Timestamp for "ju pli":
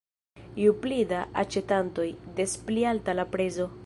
0.61-0.97